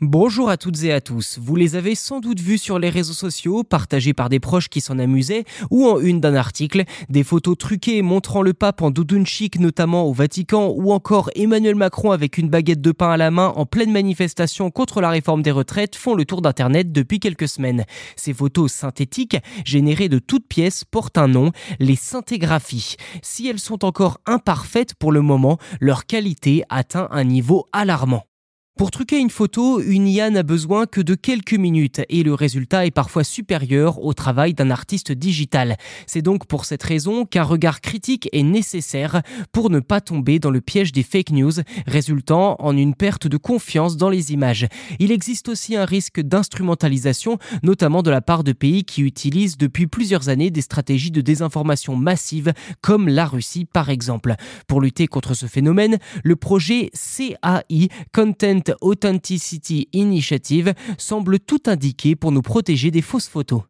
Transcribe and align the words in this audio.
Bonjour 0.00 0.48
à 0.48 0.56
toutes 0.56 0.84
et 0.84 0.92
à 0.92 1.00
tous. 1.00 1.40
Vous 1.42 1.56
les 1.56 1.74
avez 1.74 1.96
sans 1.96 2.20
doute 2.20 2.38
vus 2.38 2.58
sur 2.58 2.78
les 2.78 2.88
réseaux 2.88 3.14
sociaux, 3.14 3.64
partagés 3.64 4.14
par 4.14 4.28
des 4.28 4.38
proches 4.38 4.68
qui 4.68 4.80
s'en 4.80 4.96
amusaient, 4.96 5.42
ou 5.72 5.88
en 5.88 5.98
une 5.98 6.20
d'un 6.20 6.36
article, 6.36 6.84
des 7.08 7.24
photos 7.24 7.58
truquées 7.58 8.00
montrant 8.02 8.42
le 8.42 8.54
pape 8.54 8.80
en 8.80 8.92
doudoune 8.92 9.26
chic, 9.26 9.58
notamment 9.58 10.04
au 10.04 10.12
Vatican, 10.12 10.68
ou 10.68 10.92
encore 10.92 11.30
Emmanuel 11.34 11.74
Macron 11.74 12.12
avec 12.12 12.38
une 12.38 12.48
baguette 12.48 12.80
de 12.80 12.92
pain 12.92 13.10
à 13.10 13.16
la 13.16 13.32
main 13.32 13.52
en 13.56 13.66
pleine 13.66 13.90
manifestation 13.90 14.70
contre 14.70 15.00
la 15.00 15.10
réforme 15.10 15.42
des 15.42 15.50
retraites 15.50 15.96
font 15.96 16.14
le 16.14 16.24
tour 16.24 16.42
d'internet 16.42 16.92
depuis 16.92 17.18
quelques 17.18 17.48
semaines. 17.48 17.84
Ces 18.14 18.32
photos 18.32 18.70
synthétiques, 18.70 19.38
générées 19.64 20.08
de 20.08 20.20
toutes 20.20 20.46
pièces, 20.46 20.84
portent 20.84 21.18
un 21.18 21.26
nom, 21.26 21.50
les 21.80 21.96
synthégraphies. 21.96 22.94
Si 23.20 23.48
elles 23.48 23.58
sont 23.58 23.84
encore 23.84 24.20
imparfaites 24.26 24.94
pour 24.94 25.10
le 25.10 25.22
moment, 25.22 25.58
leur 25.80 26.06
qualité 26.06 26.62
atteint 26.68 27.08
un 27.10 27.24
niveau 27.24 27.66
alarmant. 27.72 28.28
Pour 28.78 28.92
truquer 28.92 29.18
une 29.18 29.28
photo, 29.28 29.80
une 29.80 30.06
IA 30.06 30.30
n'a 30.30 30.44
besoin 30.44 30.86
que 30.86 31.00
de 31.00 31.16
quelques 31.16 31.54
minutes 31.54 32.00
et 32.08 32.22
le 32.22 32.32
résultat 32.32 32.86
est 32.86 32.92
parfois 32.92 33.24
supérieur 33.24 34.00
au 34.04 34.14
travail 34.14 34.54
d'un 34.54 34.70
artiste 34.70 35.10
digital. 35.10 35.76
C'est 36.06 36.22
donc 36.22 36.46
pour 36.46 36.64
cette 36.64 36.84
raison 36.84 37.24
qu'un 37.24 37.42
regard 37.42 37.80
critique 37.80 38.28
est 38.32 38.44
nécessaire 38.44 39.22
pour 39.50 39.70
ne 39.70 39.80
pas 39.80 40.00
tomber 40.00 40.38
dans 40.38 40.52
le 40.52 40.60
piège 40.60 40.92
des 40.92 41.02
fake 41.02 41.32
news, 41.32 41.54
résultant 41.88 42.54
en 42.60 42.76
une 42.76 42.94
perte 42.94 43.26
de 43.26 43.36
confiance 43.36 43.96
dans 43.96 44.10
les 44.10 44.32
images. 44.32 44.68
Il 45.00 45.10
existe 45.10 45.48
aussi 45.48 45.74
un 45.74 45.84
risque 45.84 46.20
d'instrumentalisation, 46.20 47.38
notamment 47.64 48.04
de 48.04 48.12
la 48.12 48.20
part 48.20 48.44
de 48.44 48.52
pays 48.52 48.84
qui 48.84 49.02
utilisent 49.02 49.58
depuis 49.58 49.88
plusieurs 49.88 50.28
années 50.28 50.52
des 50.52 50.62
stratégies 50.62 51.10
de 51.10 51.20
désinformation 51.20 51.96
massive, 51.96 52.52
comme 52.80 53.08
la 53.08 53.26
Russie 53.26 53.64
par 53.64 53.90
exemple. 53.90 54.36
Pour 54.68 54.80
lutter 54.80 55.08
contre 55.08 55.34
ce 55.34 55.46
phénomène, 55.46 55.98
le 56.22 56.36
projet 56.36 56.92
CAI, 56.94 57.88
Content 58.14 58.67
Authenticity 58.80 59.88
Initiative 59.92 60.74
semble 60.98 61.38
tout 61.38 61.62
indiquer 61.66 62.16
pour 62.16 62.32
nous 62.32 62.42
protéger 62.42 62.90
des 62.90 63.02
fausses 63.02 63.28
photos. 63.28 63.62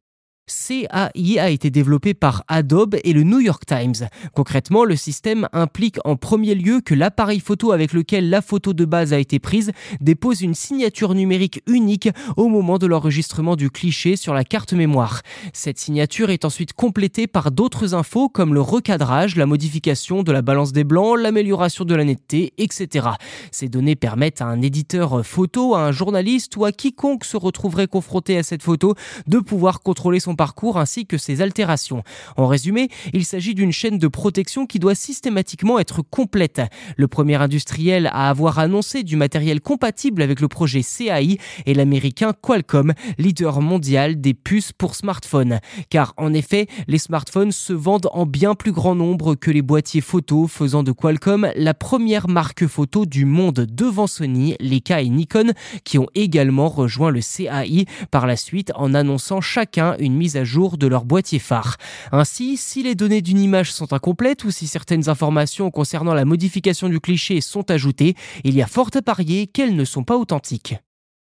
CAI 0.49 1.38
a 1.38 1.51
été 1.51 1.71
développé 1.71 2.15
par 2.15 2.45
Adobe 2.49 2.96
et 3.04 3.13
le 3.13 3.23
New 3.23 3.41
York 3.41 3.65
Times. 3.66 4.09
Concrètement, 4.35 4.85
le 4.85 4.96
système 4.96 5.49
implique 5.52 5.99
en 6.05 6.16
premier 6.16 6.55
lieu 6.55 6.80
que 6.80 6.95
l'appareil 6.95 7.40
photo 7.40 7.73
avec 7.73 7.93
lequel 7.93 8.30
la 8.30 8.43
photo 8.43 8.73
de 8.73 8.85
base 8.85 9.13
a 9.13 9.18
été 9.18 9.38
prise 9.38 9.73
dépose 10.01 10.43
une 10.43 10.55
signature 10.55 11.15
numérique 11.15 11.63
unique 11.66 12.09
au 12.37 12.49
moment 12.49 12.79
de 12.79 12.87
l'enregistrement 12.87 13.57
du 13.57 13.71
cliché 13.71 14.16
sur 14.16 14.35
la 14.35 14.45
carte 14.45 14.73
mémoire. 14.73 15.23
Cette 15.52 15.79
signature 15.79 16.30
est 16.30 16.45
ensuite 16.45 16.73
complétée 16.73 17.27
par 17.27 17.51
d'autres 17.51 17.95
infos 17.95 18.29
comme 18.29 18.55
le 18.55 18.60
recadrage, 18.60 19.37
la 19.37 19.46
modification 19.46 20.23
de 20.23 20.33
la 20.33 20.43
balance 20.43 20.73
des 20.73 20.85
blancs, 20.85 21.18
l'amélioration 21.18 21.85
de 21.85 21.95
la 21.95 22.05
netteté, 22.05 22.52
etc. 22.59 23.09
Ces 23.52 23.68
données 23.68 23.96
permettent 23.96 24.43
à 24.43 24.46
un 24.46 24.62
éditeur 24.62 25.24
photo, 25.24 25.74
à 25.74 25.83
un 25.83 25.93
journaliste 25.93 26.57
ou 26.57 26.65
à 26.65 26.73
quiconque 26.73 27.24
se 27.24 27.37
retrouverait 27.37 27.87
confronté 27.87 28.38
à 28.38 28.43
cette 28.43 28.62
photo 28.62 28.95
de 29.27 29.38
pouvoir 29.38 29.80
contrôler 29.80 30.21
son 30.21 30.35
parcours 30.38 30.78
ainsi 30.78 31.04
que 31.04 31.18
ses 31.18 31.42
altérations. 31.42 32.02
En 32.36 32.46
résumé, 32.46 32.88
il 33.12 33.26
s'agit 33.26 33.54
d'une 33.54 33.72
chaîne 33.72 33.98
de 33.98 34.08
protection 34.08 34.66
qui 34.66 34.78
doit 34.78 34.94
systématiquement 34.94 35.78
être 35.80 36.00
complète. 36.00 36.62
Le 36.96 37.08
premier 37.08 37.34
industriel 37.34 38.06
à 38.12 38.30
avoir 38.30 38.60
annoncé 38.60 39.02
du 39.02 39.16
matériel 39.16 39.60
compatible 39.60 40.22
avec 40.22 40.40
le 40.40 40.46
projet 40.46 40.82
CAI 40.82 41.38
est 41.66 41.74
l'américain 41.74 42.32
Qualcomm, 42.40 42.94
leader 43.18 43.60
mondial 43.60 44.20
des 44.20 44.32
puces 44.32 44.72
pour 44.72 44.94
smartphones. 44.94 45.59
Car 45.90 46.14
en 46.16 46.32
effet, 46.32 46.68
les 46.86 46.98
smartphones 46.98 47.52
se 47.52 47.72
vendent 47.72 48.09
en 48.12 48.24
bien 48.24 48.54
plus 48.54 48.72
grand 48.72 48.94
nombre 48.94 49.34
que 49.34 49.50
les 49.50 49.62
boîtiers 49.62 50.00
photo, 50.00 50.46
faisant 50.46 50.84
de 50.84 50.92
Qualcomm 50.92 51.50
la 51.56 51.74
première 51.74 52.28
marque 52.28 52.66
photo 52.68 53.06
du 53.06 53.24
monde 53.24 53.66
devant 53.68 54.06
Sony, 54.06 54.54
Leica 54.60 55.00
et 55.00 55.09
Nikon, 55.09 55.52
qui 55.82 55.98
ont 55.98 56.06
également 56.14 56.68
rejoint 56.68 57.10
le 57.10 57.20
CAI 57.20 57.86
par 58.12 58.28
la 58.28 58.36
suite 58.36 58.70
en 58.76 58.94
annonçant 58.94 59.40
chacun 59.40 59.96
une 59.98 60.14
mise 60.14 60.27
à 60.37 60.45
jour 60.45 60.79
de 60.79 60.87
leur 60.87 61.04
boîtier 61.04 61.38
phare. 61.38 61.76
Ainsi, 62.12 62.57
si 62.57 62.82
les 62.82 62.95
données 62.95 63.23
d'une 63.23 63.40
image 63.40 63.73
sont 63.73 63.93
incomplètes 63.93 64.44
ou 64.44 64.50
si 64.50 64.66
certaines 64.66 65.09
informations 65.09 65.71
concernant 65.71 66.15
la 66.15 66.25
modification 66.25 66.89
du 66.89 67.00
cliché 67.00 67.41
sont 67.41 67.71
ajoutées, 67.71 68.15
il 68.44 68.55
y 68.55 68.62
a 68.62 68.66
fort 68.66 68.91
à 68.94 69.03
parier 69.03 69.47
qu'elles 69.47 69.77
ne 69.77 69.84
sont 69.84 70.05
pas 70.05 70.16
authentiques. 70.16 70.77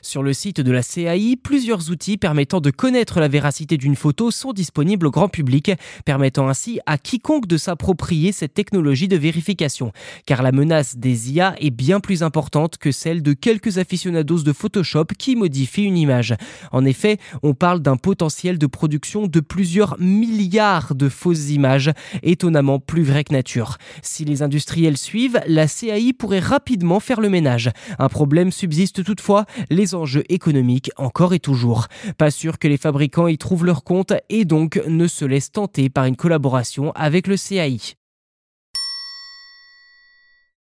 Sur 0.02 0.22
le 0.22 0.32
site 0.32 0.62
de 0.62 0.72
la 0.72 0.82
CAI, 0.82 1.36
plusieurs 1.36 1.90
outils 1.90 2.16
permettant 2.16 2.62
de 2.62 2.70
connaître 2.70 3.20
la 3.20 3.28
véracité 3.28 3.76
d'une 3.76 3.96
photo 3.96 4.30
sont 4.30 4.54
disponibles 4.54 5.06
au 5.06 5.10
grand 5.10 5.28
public, 5.28 5.72
permettant 6.06 6.48
ainsi 6.48 6.80
à 6.86 6.96
quiconque 6.96 7.46
de 7.46 7.58
s'approprier 7.58 8.32
cette 8.32 8.54
technologie 8.54 9.08
de 9.08 9.18
vérification. 9.18 9.92
Car 10.24 10.42
la 10.42 10.52
menace 10.52 10.96
des 10.96 11.32
IA 11.32 11.54
est 11.60 11.70
bien 11.70 12.00
plus 12.00 12.22
importante 12.22 12.78
que 12.78 12.92
celle 12.92 13.22
de 13.22 13.34
quelques 13.34 13.76
aficionados 13.76 14.42
de 14.42 14.54
Photoshop 14.54 15.04
qui 15.18 15.36
modifient 15.36 15.84
une 15.84 15.98
image. 15.98 16.34
En 16.72 16.86
effet, 16.86 17.18
on 17.42 17.52
parle 17.52 17.80
d'un 17.80 17.98
potentiel 17.98 18.56
de 18.56 18.66
production 18.66 19.26
de 19.26 19.40
plusieurs 19.40 20.00
milliards 20.00 20.94
de 20.94 21.10
fausses 21.10 21.50
images, 21.50 21.90
étonnamment 22.22 22.78
plus 22.78 23.02
vrai 23.02 23.22
que 23.24 23.34
nature. 23.34 23.76
Si 24.00 24.24
les 24.24 24.40
industriels 24.40 24.96
suivent, 24.96 25.42
la 25.46 25.66
CAI 25.68 26.14
pourrait 26.14 26.40
rapidement 26.40 27.00
faire 27.00 27.20
le 27.20 27.28
ménage. 27.28 27.68
Un 27.98 28.08
problème 28.08 28.50
subsiste 28.50 29.04
toutefois, 29.04 29.44
les 29.68 29.89
enjeux 29.94 30.24
économiques 30.28 30.90
encore 30.96 31.34
et 31.34 31.40
toujours. 31.40 31.86
Pas 32.18 32.30
sûr 32.30 32.58
que 32.58 32.68
les 32.68 32.76
fabricants 32.76 33.26
y 33.26 33.38
trouvent 33.38 33.64
leur 33.64 33.84
compte 33.84 34.12
et 34.28 34.44
donc 34.44 34.80
ne 34.86 35.06
se 35.06 35.24
laissent 35.24 35.52
tenter 35.52 35.90
par 35.90 36.06
une 36.06 36.16
collaboration 36.16 36.92
avec 36.92 37.26
le 37.26 37.36
CAI. 37.36 37.99